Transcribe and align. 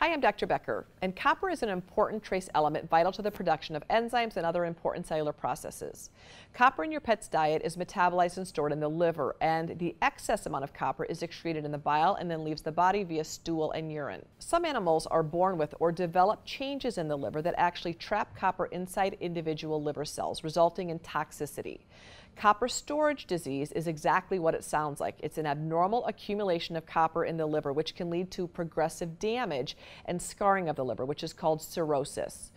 Hi, 0.00 0.12
I'm 0.12 0.20
Dr. 0.20 0.46
Becker, 0.46 0.86
and 1.02 1.16
copper 1.16 1.50
is 1.50 1.64
an 1.64 1.70
important 1.70 2.22
trace 2.22 2.48
element 2.54 2.88
vital 2.88 3.10
to 3.10 3.20
the 3.20 3.32
production 3.32 3.74
of 3.74 3.82
enzymes 3.88 4.36
and 4.36 4.46
other 4.46 4.64
important 4.64 5.08
cellular 5.08 5.32
processes. 5.32 6.10
Copper 6.54 6.84
in 6.84 6.92
your 6.92 7.00
pet's 7.00 7.26
diet 7.26 7.62
is 7.64 7.76
metabolized 7.76 8.36
and 8.36 8.46
stored 8.46 8.70
in 8.70 8.78
the 8.78 8.88
liver, 8.88 9.34
and 9.40 9.76
the 9.80 9.96
excess 10.00 10.46
amount 10.46 10.62
of 10.62 10.72
copper 10.72 11.04
is 11.06 11.24
excreted 11.24 11.64
in 11.64 11.72
the 11.72 11.78
bile 11.78 12.14
and 12.14 12.30
then 12.30 12.44
leaves 12.44 12.62
the 12.62 12.70
body 12.70 13.02
via 13.02 13.24
stool 13.24 13.72
and 13.72 13.90
urine. 13.90 14.24
Some 14.38 14.64
animals 14.64 15.08
are 15.08 15.24
born 15.24 15.58
with 15.58 15.74
or 15.80 15.90
develop 15.90 16.44
changes 16.44 16.96
in 16.96 17.08
the 17.08 17.18
liver 17.18 17.42
that 17.42 17.56
actually 17.58 17.94
trap 17.94 18.36
copper 18.36 18.66
inside 18.66 19.16
individual 19.18 19.82
liver 19.82 20.04
cells, 20.04 20.44
resulting 20.44 20.90
in 20.90 21.00
toxicity. 21.00 21.80
Copper 22.38 22.68
storage 22.68 23.26
disease 23.26 23.72
is 23.72 23.88
exactly 23.88 24.38
what 24.38 24.54
it 24.54 24.62
sounds 24.62 25.00
like. 25.00 25.16
It's 25.18 25.38
an 25.38 25.46
abnormal 25.46 26.06
accumulation 26.06 26.76
of 26.76 26.86
copper 26.86 27.24
in 27.24 27.36
the 27.36 27.46
liver, 27.46 27.72
which 27.72 27.96
can 27.96 28.10
lead 28.10 28.30
to 28.30 28.46
progressive 28.46 29.18
damage 29.18 29.76
and 30.04 30.22
scarring 30.22 30.68
of 30.68 30.76
the 30.76 30.84
liver, 30.84 31.04
which 31.04 31.24
is 31.24 31.32
called 31.32 31.60
cirrhosis. 31.60 32.52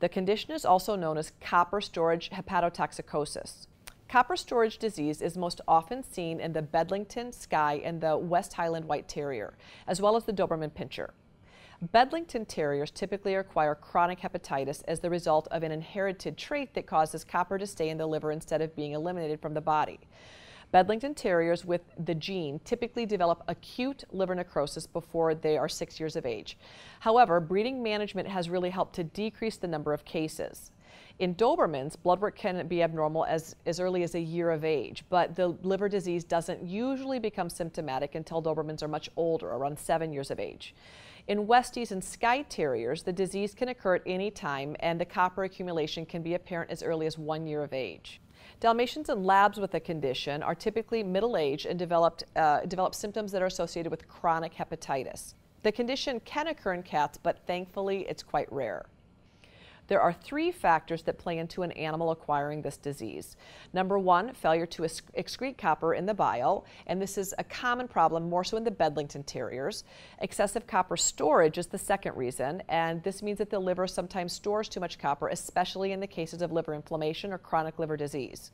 The 0.00 0.08
condition 0.08 0.52
is 0.52 0.64
also 0.64 0.96
known 0.96 1.18
as 1.18 1.32
copper 1.38 1.82
storage 1.82 2.30
hepatotoxicosis. 2.30 3.66
Copper 4.08 4.36
storage 4.36 4.78
disease 4.78 5.20
is 5.20 5.36
most 5.36 5.60
often 5.68 6.02
seen 6.02 6.40
in 6.40 6.54
the 6.54 6.62
Bedlington, 6.62 7.30
Skye, 7.30 7.82
and 7.84 8.00
the 8.00 8.16
West 8.16 8.54
Highland 8.54 8.86
White 8.86 9.06
Terrier, 9.06 9.58
as 9.86 10.00
well 10.00 10.16
as 10.16 10.24
the 10.24 10.32
Doberman 10.32 10.70
Pinscher. 10.70 11.10
Bedlington 11.82 12.46
Terriers 12.46 12.90
typically 12.90 13.34
acquire 13.34 13.74
chronic 13.74 14.20
hepatitis 14.20 14.82
as 14.88 15.00
the 15.00 15.10
result 15.10 15.46
of 15.50 15.62
an 15.62 15.72
inherited 15.72 16.38
trait 16.38 16.72
that 16.72 16.86
causes 16.86 17.22
copper 17.22 17.58
to 17.58 17.66
stay 17.66 17.90
in 17.90 17.98
the 17.98 18.06
liver 18.06 18.32
instead 18.32 18.62
of 18.62 18.74
being 18.74 18.92
eliminated 18.92 19.40
from 19.40 19.52
the 19.52 19.60
body. 19.60 20.00
Bedlington 20.72 21.14
Terriers 21.14 21.64
with 21.64 21.82
the 22.04 22.14
gene 22.14 22.60
typically 22.64 23.04
develop 23.04 23.42
acute 23.46 24.04
liver 24.10 24.34
necrosis 24.34 24.86
before 24.86 25.34
they 25.34 25.58
are 25.58 25.68
six 25.68 26.00
years 26.00 26.16
of 26.16 26.24
age. 26.24 26.56
However, 27.00 27.40
breeding 27.40 27.82
management 27.82 28.26
has 28.26 28.48
really 28.48 28.70
helped 28.70 28.94
to 28.96 29.04
decrease 29.04 29.58
the 29.58 29.68
number 29.68 29.92
of 29.92 30.04
cases. 30.04 30.70
In 31.18 31.34
Dobermans, 31.34 31.96
blood 32.02 32.20
work 32.20 32.36
can 32.36 32.66
be 32.68 32.82
abnormal 32.82 33.24
as, 33.24 33.54
as 33.64 33.80
early 33.80 34.02
as 34.02 34.14
a 34.14 34.20
year 34.20 34.50
of 34.50 34.64
age, 34.64 35.04
but 35.08 35.34
the 35.34 35.48
liver 35.62 35.88
disease 35.88 36.24
doesn't 36.24 36.62
usually 36.62 37.18
become 37.18 37.48
symptomatic 37.48 38.14
until 38.14 38.42
Dobermans 38.42 38.82
are 38.82 38.88
much 38.88 39.08
older, 39.16 39.48
around 39.48 39.78
seven 39.78 40.12
years 40.12 40.30
of 40.30 40.40
age. 40.40 40.74
In 41.28 41.48
Westies 41.48 41.90
and 41.90 42.04
Skye 42.04 42.42
Terriers, 42.42 43.02
the 43.02 43.12
disease 43.12 43.52
can 43.52 43.68
occur 43.68 43.96
at 43.96 44.02
any 44.06 44.30
time 44.30 44.76
and 44.78 45.00
the 45.00 45.04
copper 45.04 45.42
accumulation 45.42 46.06
can 46.06 46.22
be 46.22 46.34
apparent 46.34 46.70
as 46.70 46.84
early 46.84 47.04
as 47.04 47.18
one 47.18 47.48
year 47.48 47.64
of 47.64 47.72
age. 47.72 48.20
Dalmatians 48.60 49.08
and 49.08 49.26
Labs 49.26 49.58
with 49.58 49.72
the 49.72 49.80
condition 49.80 50.40
are 50.44 50.54
typically 50.54 51.02
middle-aged 51.02 51.66
and 51.66 51.76
developed, 51.76 52.22
uh, 52.36 52.60
develop 52.60 52.94
symptoms 52.94 53.32
that 53.32 53.42
are 53.42 53.46
associated 53.46 53.90
with 53.90 54.06
chronic 54.06 54.54
hepatitis. 54.54 55.34
The 55.64 55.72
condition 55.72 56.20
can 56.20 56.46
occur 56.46 56.74
in 56.74 56.84
cats, 56.84 57.18
but 57.20 57.44
thankfully 57.44 58.06
it's 58.08 58.22
quite 58.22 58.50
rare. 58.52 58.86
There 59.88 60.00
are 60.00 60.12
three 60.12 60.50
factors 60.50 61.02
that 61.02 61.18
play 61.18 61.38
into 61.38 61.62
an 61.62 61.72
animal 61.72 62.10
acquiring 62.10 62.62
this 62.62 62.76
disease. 62.76 63.36
Number 63.72 63.98
one, 63.98 64.32
failure 64.34 64.66
to 64.66 64.82
excrete 64.82 65.58
copper 65.58 65.94
in 65.94 66.06
the 66.06 66.14
bile, 66.14 66.64
and 66.86 67.00
this 67.00 67.16
is 67.16 67.34
a 67.38 67.44
common 67.44 67.86
problem 67.86 68.28
more 68.28 68.44
so 68.44 68.56
in 68.56 68.64
the 68.64 68.70
Bedlington 68.70 69.22
Terriers. 69.22 69.84
Excessive 70.18 70.66
copper 70.66 70.96
storage 70.96 71.58
is 71.58 71.68
the 71.68 71.78
second 71.78 72.16
reason, 72.16 72.62
and 72.68 73.02
this 73.02 73.22
means 73.22 73.38
that 73.38 73.50
the 73.50 73.58
liver 73.58 73.86
sometimes 73.86 74.32
stores 74.32 74.68
too 74.68 74.80
much 74.80 74.98
copper, 74.98 75.28
especially 75.28 75.92
in 75.92 76.00
the 76.00 76.06
cases 76.06 76.42
of 76.42 76.52
liver 76.52 76.74
inflammation 76.74 77.32
or 77.32 77.38
chronic 77.38 77.78
liver 77.78 77.96
disease. 77.96 78.50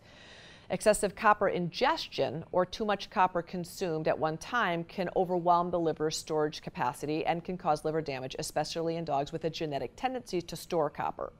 Excessive 0.71 1.15
copper 1.15 1.49
ingestion 1.49 2.45
or 2.51 2.65
too 2.65 2.85
much 2.85 3.11
copper 3.11 3.43
consumed 3.43 4.09
at 4.09 4.19
one 4.19 4.39
time 4.39 4.85
can 4.85 5.11
overwhelm 5.17 5.71
the 5.71 5.79
liver's 5.79 6.17
storage 6.17 6.63
capacity 6.63 7.27
and 7.27 7.45
can 7.45 7.59
cause 7.59 7.85
liver 7.85 8.01
damage, 8.01 8.35
especially 8.39 8.97
in 8.97 9.05
dogs 9.05 9.33
with 9.33 9.45
a 9.45 9.51
genetic 9.51 9.93
tendency 9.97 10.41
to 10.41 10.57
store 10.57 10.89
copper. 10.89 11.33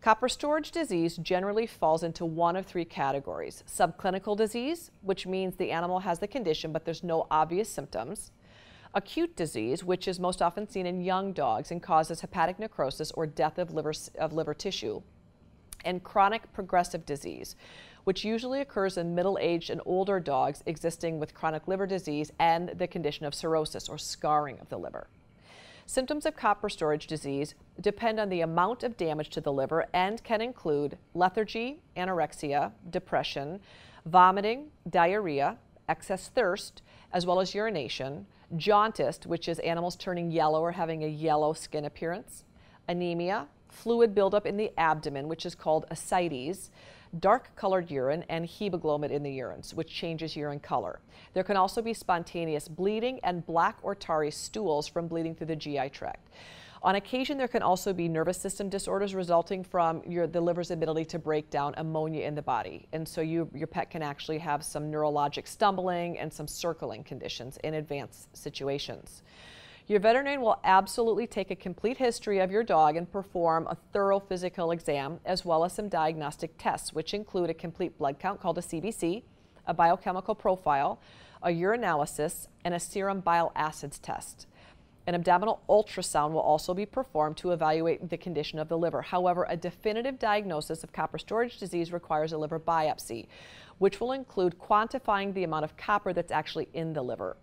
Copper 0.00 0.30
storage 0.30 0.70
disease 0.70 1.18
generally 1.18 1.66
falls 1.66 2.02
into 2.02 2.24
one 2.24 2.56
of 2.56 2.64
three 2.64 2.86
categories. 2.86 3.62
Subclinical 3.68 4.34
disease, 4.34 4.90
which 5.02 5.26
means 5.26 5.56
the 5.56 5.70
animal 5.70 6.00
has 6.00 6.18
the 6.18 6.26
condition 6.26 6.72
but 6.72 6.86
there's 6.86 7.04
no 7.04 7.26
obvious 7.30 7.68
symptoms. 7.68 8.32
Acute 8.94 9.36
disease, 9.36 9.84
which 9.84 10.08
is 10.08 10.18
most 10.18 10.40
often 10.42 10.68
seen 10.68 10.86
in 10.86 11.02
young 11.02 11.32
dogs 11.32 11.70
and 11.70 11.82
causes 11.82 12.22
hepatic 12.22 12.58
necrosis 12.58 13.12
or 13.12 13.26
death 13.26 13.58
of 13.58 13.72
liver, 13.72 13.92
of 14.18 14.32
liver 14.32 14.54
tissue. 14.54 15.02
And 15.84 16.02
chronic 16.02 16.50
progressive 16.52 17.06
disease, 17.06 17.54
which 18.04 18.24
usually 18.24 18.60
occurs 18.60 18.96
in 18.96 19.14
middle-aged 19.14 19.70
and 19.70 19.80
older 19.84 20.20
dogs 20.20 20.62
existing 20.66 21.18
with 21.18 21.34
chronic 21.34 21.66
liver 21.68 21.86
disease 21.86 22.30
and 22.38 22.70
the 22.70 22.86
condition 22.86 23.26
of 23.26 23.34
cirrhosis 23.34 23.88
or 23.88 23.98
scarring 23.98 24.58
of 24.60 24.68
the 24.68 24.78
liver. 24.78 25.08
Symptoms 25.86 26.24
of 26.24 26.36
copper 26.36 26.68
storage 26.68 27.08
disease 27.08 27.54
depend 27.80 28.20
on 28.20 28.28
the 28.28 28.42
amount 28.42 28.84
of 28.84 28.96
damage 28.96 29.28
to 29.30 29.40
the 29.40 29.52
liver 29.52 29.86
and 29.92 30.22
can 30.22 30.40
include 30.40 30.96
lethargy, 31.14 31.80
anorexia, 31.96 32.70
depression, 32.90 33.58
vomiting, 34.06 34.66
diarrhea, 34.88 35.58
excess 35.88 36.28
thirst, 36.28 36.82
as 37.12 37.26
well 37.26 37.40
as 37.40 37.54
urination, 37.54 38.24
jaundice, 38.56 39.18
which 39.26 39.48
is 39.48 39.58
animals 39.60 39.96
turning 39.96 40.30
yellow 40.30 40.60
or 40.60 40.72
having 40.72 41.02
a 41.02 41.08
yellow 41.08 41.52
skin 41.52 41.84
appearance, 41.84 42.44
anemia, 42.88 43.48
fluid 43.68 44.14
buildup 44.14 44.46
in 44.46 44.56
the 44.56 44.72
abdomen, 44.78 45.28
which 45.28 45.44
is 45.44 45.54
called 45.54 45.86
ascites, 45.90 46.70
dark 47.18 47.54
colored 47.56 47.90
urine, 47.90 48.24
and 48.28 48.46
hemoglobin 48.46 49.10
in 49.10 49.22
the 49.22 49.38
urines, 49.38 49.74
which 49.74 49.88
changes 49.88 50.36
urine 50.36 50.60
color. 50.60 51.00
There 51.34 51.44
can 51.44 51.56
also 51.56 51.82
be 51.82 51.94
spontaneous 51.94 52.68
bleeding 52.68 53.20
and 53.24 53.44
black 53.44 53.78
or 53.82 53.94
tarry 53.94 54.30
stools 54.30 54.86
from 54.86 55.08
bleeding 55.08 55.34
through 55.34 55.48
the 55.48 55.56
GI 55.56 55.90
tract. 55.90 56.28
On 56.82 56.94
occasion, 56.94 57.36
there 57.36 57.48
can 57.48 57.62
also 57.62 57.92
be 57.92 58.08
nervous 58.08 58.38
system 58.38 58.70
disorders 58.70 59.14
resulting 59.14 59.62
from 59.62 60.02
your, 60.06 60.26
the 60.26 60.40
liver's 60.40 60.70
ability 60.70 61.04
to 61.06 61.18
break 61.18 61.50
down 61.50 61.74
ammonia 61.76 62.26
in 62.26 62.34
the 62.34 62.40
body. 62.40 62.88
And 62.92 63.06
so 63.06 63.20
you, 63.20 63.50
your 63.54 63.66
pet 63.66 63.90
can 63.90 64.02
actually 64.02 64.38
have 64.38 64.64
some 64.64 64.90
neurologic 64.90 65.46
stumbling 65.46 66.18
and 66.18 66.32
some 66.32 66.48
circling 66.48 67.04
conditions 67.04 67.58
in 67.64 67.74
advanced 67.74 68.34
situations. 68.34 69.22
Your 69.90 69.98
veterinarian 69.98 70.40
will 70.40 70.60
absolutely 70.62 71.26
take 71.26 71.50
a 71.50 71.56
complete 71.56 71.96
history 71.96 72.38
of 72.38 72.52
your 72.52 72.62
dog 72.62 72.94
and 72.94 73.10
perform 73.10 73.66
a 73.66 73.76
thorough 73.92 74.20
physical 74.20 74.70
exam 74.70 75.18
as 75.24 75.44
well 75.44 75.64
as 75.64 75.72
some 75.72 75.88
diagnostic 75.88 76.52
tests, 76.58 76.92
which 76.92 77.12
include 77.12 77.50
a 77.50 77.54
complete 77.54 77.98
blood 77.98 78.20
count 78.20 78.40
called 78.40 78.56
a 78.58 78.60
CBC, 78.60 79.24
a 79.66 79.74
biochemical 79.74 80.36
profile, 80.36 81.00
a 81.42 81.48
urinalysis, 81.48 82.46
and 82.64 82.72
a 82.72 82.78
serum 82.78 83.18
bile 83.18 83.50
acids 83.56 83.98
test. 83.98 84.46
An 85.08 85.16
abdominal 85.16 85.60
ultrasound 85.68 86.30
will 86.30 86.38
also 86.38 86.72
be 86.72 86.86
performed 86.86 87.36
to 87.38 87.50
evaluate 87.50 88.10
the 88.10 88.16
condition 88.16 88.60
of 88.60 88.68
the 88.68 88.78
liver. 88.78 89.02
However, 89.02 89.44
a 89.48 89.56
definitive 89.56 90.20
diagnosis 90.20 90.84
of 90.84 90.92
copper 90.92 91.18
storage 91.18 91.58
disease 91.58 91.92
requires 91.92 92.32
a 92.32 92.38
liver 92.38 92.60
biopsy, 92.60 93.26
which 93.78 93.98
will 93.98 94.12
include 94.12 94.56
quantifying 94.56 95.34
the 95.34 95.42
amount 95.42 95.64
of 95.64 95.76
copper 95.76 96.12
that's 96.12 96.30
actually 96.30 96.68
in 96.74 96.92
the 96.92 97.02
liver. 97.02 97.36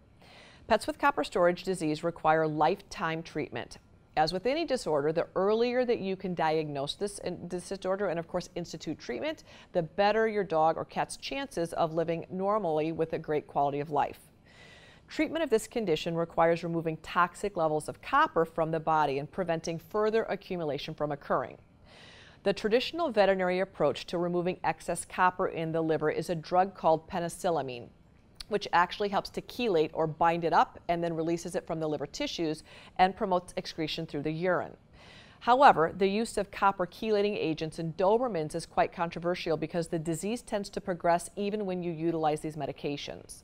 Pets 0.68 0.86
with 0.86 1.00
copper 1.00 1.24
storage 1.24 1.64
disease 1.64 2.04
require 2.04 2.46
lifetime 2.46 3.24
treatment. 3.24 3.78
As 4.18 4.34
with 4.34 4.46
any 4.46 4.66
disorder, 4.66 5.14
the 5.14 5.28
earlier 5.34 5.86
that 5.86 6.00
you 6.00 6.18
can 6.18 6.34
diagnose 6.34 6.96
this, 6.96 7.22
uh, 7.24 7.32
this, 7.42 7.70
disorder 7.70 8.08
and, 8.08 8.20
of 8.20 8.28
course, 8.28 8.50
institute 8.54 9.00
treatment, 9.00 9.46
the 9.72 9.84
better 9.84 10.28
your 10.28 10.44
dog 10.44 10.76
or 10.76 10.84
cat's 10.84 11.16
chances 11.16 11.72
of 11.72 11.94
living 11.94 12.26
normally 12.30 12.92
with 12.92 13.14
a 13.14 13.20
great 13.20 13.48
quality 13.48 13.80
of 13.80 13.92
life. 13.92 14.20
Treatment 15.08 15.42
of 15.42 15.50
this 15.50 15.68
condition 15.68 16.16
requires 16.16 16.66
removing 16.66 16.98
toxic 16.98 17.56
levels 17.56 17.88
of 17.88 18.02
copper 18.02 18.44
from 18.44 18.72
the 18.72 18.80
body 18.80 19.20
and 19.20 19.32
preventing 19.32 19.80
further 19.80 20.24
accumulation 20.24 20.94
from 20.94 21.14
occurring. 21.14 21.58
The 22.44 22.52
traditional 22.52 23.10
veterinary 23.10 23.62
approach 23.62 24.06
to 24.08 24.18
removing 24.18 24.60
excess 24.66 25.06
copper 25.06 25.48
in 25.48 25.72
the 25.72 25.82
liver 25.82 26.12
is 26.12 26.30
a 26.30 26.36
drug 26.36 26.76
called 26.76 27.08
penicillamine 27.08 27.88
which 28.50 28.68
actually 28.74 29.10
helps 29.10 29.30
to 29.32 29.42
chelate 29.42 29.92
or 29.94 30.08
bind 30.08 30.44
it 30.44 30.54
up 30.54 30.80
and 30.88 31.04
then 31.04 31.14
releases 31.14 31.56
it 31.56 31.66
from 31.68 31.80
the 31.80 31.88
liver 31.88 32.08
tissues 32.08 32.64
and 32.98 33.16
promotes 33.16 33.54
excretion 33.58 34.06
through 34.06 34.24
the 34.24 34.32
urine. 34.32 34.76
However, 35.40 35.94
the 35.96 36.08
use 36.08 36.38
of 36.38 36.52
copper 36.52 36.88
chelating 36.88 37.38
agents 37.38 37.80
in 37.80 37.94
Dobermans 37.94 38.56
is 38.56 38.66
quite 38.66 38.92
controversial 38.92 39.56
because 39.56 39.88
the 39.88 40.00
disease 40.00 40.42
tends 40.42 40.70
to 40.70 40.82
progress 40.82 41.30
even 41.36 41.66
when 41.66 41.84
you 41.84 41.92
utilize 41.92 42.42
these 42.42 42.56
medications. 42.56 43.44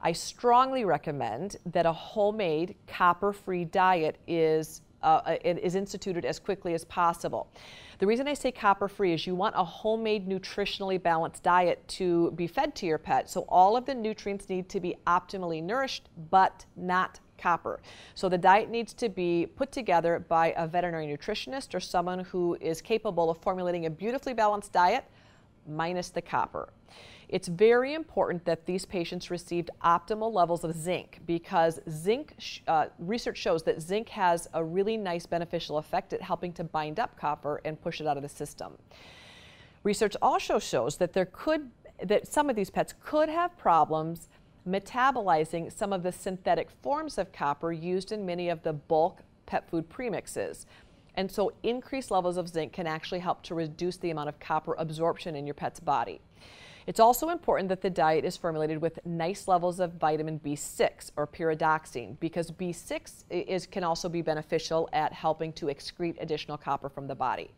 I 0.00 0.12
strongly 0.12 0.84
recommend 0.84 1.56
that 1.66 1.86
a 1.86 1.92
homemade 1.92 2.76
copper-free 2.86 3.64
diet 3.66 4.18
is 4.26 4.82
uh, 5.06 5.22
uh 5.24 5.36
is 5.42 5.74
instituted 5.74 6.24
as 6.24 6.38
quickly 6.38 6.74
as 6.74 6.84
possible. 6.84 7.48
The 7.98 8.06
reason 8.06 8.28
I 8.28 8.34
say 8.34 8.52
copper 8.52 8.88
free 8.88 9.14
is 9.14 9.26
you 9.26 9.34
want 9.34 9.54
a 9.56 9.64
homemade 9.64 10.28
nutritionally 10.28 11.02
balanced 11.02 11.42
diet 11.42 11.86
to 11.88 12.32
be 12.32 12.46
fed 12.46 12.74
to 12.76 12.86
your 12.86 12.98
pet. 12.98 13.30
So 13.30 13.46
all 13.48 13.76
of 13.76 13.86
the 13.86 13.94
nutrients 13.94 14.48
need 14.50 14.68
to 14.68 14.80
be 14.80 14.96
optimally 15.06 15.62
nourished, 15.62 16.10
but 16.30 16.66
not 16.76 17.20
copper. 17.38 17.80
So 18.14 18.28
the 18.28 18.38
diet 18.38 18.68
needs 18.68 18.92
to 18.94 19.08
be 19.08 19.46
put 19.56 19.72
together 19.72 20.24
by 20.28 20.52
a 20.56 20.66
veterinary 20.66 21.06
nutritionist 21.06 21.74
or 21.74 21.80
someone 21.80 22.20
who 22.20 22.58
is 22.60 22.80
capable 22.80 23.30
of 23.30 23.38
formulating 23.38 23.86
a 23.86 23.90
beautifully 23.90 24.34
balanced 24.34 24.72
diet 24.72 25.04
minus 25.68 26.10
the 26.10 26.22
copper. 26.22 26.68
It's 27.28 27.48
very 27.48 27.94
important 27.94 28.44
that 28.44 28.66
these 28.66 28.84
patients 28.84 29.30
received 29.30 29.70
optimal 29.84 30.32
levels 30.32 30.62
of 30.62 30.76
zinc 30.76 31.18
because 31.26 31.80
zinc 31.90 32.36
uh, 32.68 32.86
research 32.98 33.38
shows 33.38 33.64
that 33.64 33.82
zinc 33.82 34.08
has 34.10 34.46
a 34.54 34.62
really 34.62 34.96
nice 34.96 35.26
beneficial 35.26 35.78
effect 35.78 36.12
at 36.12 36.22
helping 36.22 36.52
to 36.52 36.64
bind 36.64 37.00
up 37.00 37.18
copper 37.18 37.60
and 37.64 37.80
push 37.80 38.00
it 38.00 38.06
out 38.06 38.16
of 38.16 38.22
the 38.22 38.28
system. 38.28 38.78
Research 39.82 40.16
also 40.22 40.58
shows 40.58 40.96
that 40.98 41.12
there 41.12 41.26
could 41.26 41.70
that 42.02 42.28
some 42.28 42.50
of 42.50 42.56
these 42.56 42.70
pets 42.70 42.92
could 43.02 43.28
have 43.28 43.56
problems 43.56 44.28
metabolizing 44.68 45.72
some 45.72 45.92
of 45.92 46.02
the 46.02 46.12
synthetic 46.12 46.68
forms 46.82 47.18
of 47.18 47.32
copper 47.32 47.72
used 47.72 48.12
in 48.12 48.26
many 48.26 48.48
of 48.48 48.62
the 48.62 48.72
bulk 48.72 49.20
pet 49.46 49.68
food 49.70 49.88
premixes. 49.88 50.66
And 51.14 51.30
so 51.30 51.52
increased 51.62 52.10
levels 52.10 52.36
of 52.36 52.48
zinc 52.48 52.72
can 52.72 52.86
actually 52.86 53.20
help 53.20 53.42
to 53.44 53.54
reduce 53.54 53.96
the 53.96 54.10
amount 54.10 54.28
of 54.28 54.38
copper 54.38 54.74
absorption 54.76 55.34
in 55.34 55.46
your 55.46 55.54
pet's 55.54 55.80
body. 55.80 56.20
It's 56.86 57.00
also 57.00 57.30
important 57.30 57.68
that 57.70 57.82
the 57.82 57.90
diet 57.90 58.24
is 58.24 58.36
formulated 58.36 58.80
with 58.80 59.04
nice 59.04 59.48
levels 59.48 59.80
of 59.80 59.94
vitamin 59.94 60.38
B6 60.38 61.10
or 61.16 61.26
pyridoxine 61.26 62.18
because 62.20 62.52
B6 62.52 63.24
is, 63.28 63.66
can 63.66 63.82
also 63.82 64.08
be 64.08 64.22
beneficial 64.22 64.88
at 64.92 65.12
helping 65.12 65.52
to 65.54 65.66
excrete 65.66 66.20
additional 66.20 66.56
copper 66.56 66.88
from 66.88 67.08
the 67.08 67.14
body. 67.14 67.50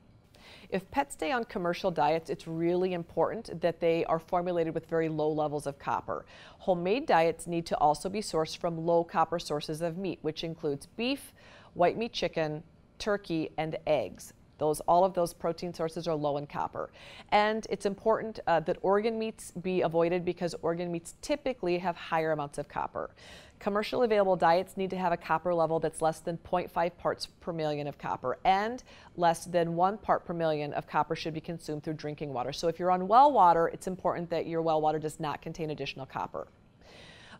If 0.71 0.91
pets 0.91 1.13
stay 1.13 1.31
on 1.31 1.45
commercial 1.45 1.91
diets, 1.91 2.31
it's 2.31 2.47
really 2.47 2.95
important 2.95 3.61
that 3.61 3.81
they 3.81 4.07
are 4.07 4.19
formulated 4.19 4.73
with 4.73 4.87
very 4.87 5.11
low 5.11 5.31
levels 5.31 5.67
of 5.67 5.79
copper. 5.79 6.25
Homemade 6.61 7.05
diets 7.05 7.47
need 7.47 7.67
to 7.67 7.77
also 7.77 8.09
be 8.09 8.21
sourced 8.21 8.57
from 8.57 8.87
low 8.87 9.05
copper 9.05 9.39
sources 9.39 9.83
of 9.83 9.99
meat, 9.99 10.19
which 10.23 10.43
includes 10.43 10.87
beef, 10.87 11.35
white 11.75 11.99
meat 11.99 12.15
chicken, 12.15 12.63
turkey, 12.99 13.51
and 13.59 13.77
eggs. 13.87 14.33
Those, 14.59 14.81
all 14.81 15.05
of 15.05 15.15
those 15.15 15.33
protein 15.33 15.73
sources 15.73 16.07
are 16.07 16.15
low 16.15 16.37
in 16.37 16.47
copper. 16.47 16.91
And 17.31 17.67
it's 17.71 17.87
important 17.87 18.41
uh, 18.47 18.61
that 18.61 18.79
organ 18.83 19.19
meats 19.19 19.53
be 19.53 19.83
avoided 19.83 20.25
because 20.25 20.55
organ 20.63 20.93
meats 20.93 21.15
typically 21.23 21.79
have 21.79 21.97
higher 21.97 22.33
amounts 22.33 22.59
of 22.59 22.69
copper. 22.69 23.11
Commercially 23.59 24.05
available 24.05 24.37
diets 24.37 24.77
need 24.77 24.91
to 24.91 24.97
have 24.97 25.13
a 25.13 25.17
copper 25.17 25.53
level 25.53 25.81
that's 25.81 26.01
less 26.01 26.21
than 26.21 26.39
0.5 26.39 26.97
parts 26.97 27.27
per 27.27 27.53
million 27.53 27.89
of 27.89 27.99
copper 27.99 28.39
and 28.45 28.85
less 29.17 29.47
than 29.47 29.75
one 29.75 29.99
part 29.99 30.25
per 30.25 30.33
million 30.33 30.73
of 30.75 30.87
copper 30.87 31.17
should 31.17 31.35
be 31.35 31.41
consumed 31.41 31.83
through 31.83 31.95
drinking 31.95 32.33
water. 32.33 32.53
So 32.53 32.69
if 32.69 32.79
you're 32.79 32.93
on 32.93 33.09
well 33.09 33.33
water, 33.33 33.67
it's 33.69 33.89
important 33.89 34.31
that 34.31 34.47
your 34.47 34.63
well 34.63 34.81
water 34.81 35.01
does 35.01 35.19
not 35.19 35.43
contain 35.43 35.71
additional 35.71 36.07
copper. 36.07 36.47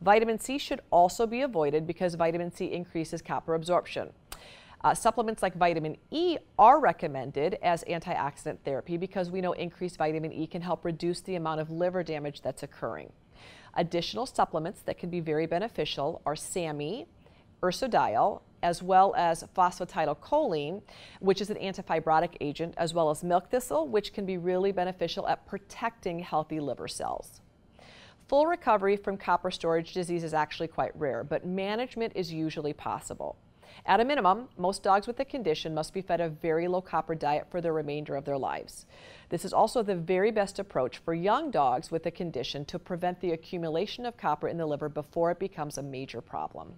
Vitamin 0.01 0.39
C 0.39 0.59
should 0.59 0.81
also 0.91 1.27
be 1.27 1.43
avoided 1.43 1.87
because 1.87 2.15
vitamin 2.15 2.53
C 2.53 2.67
increases 2.73 3.23
copper 3.23 3.55
absorption. 3.55 4.11
Uh, 4.83 4.95
supplements 4.95 5.43
like 5.43 5.57
vitamin 5.57 5.97
E 6.11 6.39
are 6.59 6.79
recommended 6.79 7.59
as 7.63 7.83
antioxidant 7.85 8.59
therapy 8.65 8.97
because 8.97 9.31
we 9.31 9.41
know 9.41 9.53
increased 9.53 9.97
vitamin 9.97 10.33
E 10.33 10.47
can 10.47 10.63
help 10.63 10.85
reduce 10.85 11.21
the 11.21 11.35
amount 11.35 11.61
of 11.61 11.71
liver 11.71 12.05
damage 12.05 12.43
that's 12.43 12.63
occurring. 12.63 13.13
Additional 13.75 14.25
supplements 14.25 14.81
that 14.83 14.97
can 14.97 15.11
be 15.11 15.21
very 15.21 15.47
beneficial 15.47 16.23
are 16.25 16.37
SAMe, 16.37 17.07
ursodiol, 17.63 18.43
as 18.63 18.83
well 18.83 19.15
as 19.17 19.45
phosphatidylcholine, 19.57 20.83
which 21.21 21.41
is 21.41 21.51
an 21.51 21.57
antifibrotic 21.57 22.37
agent, 22.41 22.75
as 22.77 22.95
well 22.95 23.11
as 23.11 23.23
milk 23.23 23.51
thistle, 23.51 23.89
which 23.89 24.13
can 24.13 24.27
be 24.27 24.37
really 24.37 24.73
beneficial 24.73 25.27
at 25.29 25.47
protecting 25.47 26.21
healthy 26.21 26.61
liver 26.61 26.89
cells. 26.89 27.41
Full 28.29 28.47
recovery 28.47 28.97
from 28.97 29.17
copper 29.17 29.51
storage 29.51 29.93
disease 29.93 30.23
is 30.23 30.35
actually 30.35 30.69
quite 30.69 30.95
rare, 30.95 31.25
but 31.25 31.47
management 31.47 32.13
is 32.15 32.33
usually 32.33 32.73
possible. 32.73 33.37
At 33.87 34.01
a 34.01 34.05
minimum, 34.05 34.49
most 34.57 34.83
dogs 34.83 35.07
with 35.07 35.17
the 35.17 35.25
condition 35.25 35.75
must 35.75 35.93
be 35.93 36.03
fed 36.03 36.21
a 36.21 36.29
very 36.29 36.69
low 36.69 36.81
copper 36.81 37.15
diet 37.15 37.47
for 37.51 37.61
the 37.61 37.73
remainder 37.73 38.17
of 38.17 38.25
their 38.25 38.39
lives. 38.39 38.87
This 39.29 39.45
is 39.45 39.53
also 39.53 39.83
the 39.83 39.97
very 39.97 40.31
best 40.31 40.59
approach 40.59 40.99
for 40.99 41.15
young 41.15 41.51
dogs 41.51 41.91
with 41.91 42.03
the 42.03 42.11
condition 42.11 42.65
to 42.67 42.79
prevent 42.79 43.21
the 43.21 43.33
accumulation 43.33 44.07
of 44.07 44.17
copper 44.17 44.49
in 44.49 44.57
the 44.57 44.67
liver 44.67 44.89
before 44.89 45.31
it 45.31 45.39
becomes 45.39 45.79
a 45.79 45.83
major 45.83 46.21
problem. 46.21 46.75